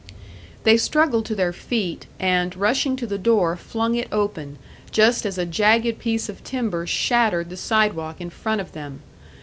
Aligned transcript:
They 0.63 0.77
struggled 0.77 1.25
to 1.25 1.35
their 1.35 1.53
feet, 1.53 2.07
and 2.19 2.55
rushing 2.55 2.95
to 2.95 3.05
the 3.05 3.19
door, 3.19 3.55
flung 3.55 3.93
it 3.93 4.07
open, 4.11 4.57
just 4.89 5.27
as 5.27 5.37
a 5.37 5.45
jagged 5.45 5.99
piece 5.99 6.27
of 6.27 6.43
timber 6.43 6.87
shattered 6.87 7.51
the 7.51 7.55
side 7.57 7.93
walk 7.93 8.19
in 8.19 8.31
front 8.31 8.61
of 8.61 8.71
them. 8.71 9.03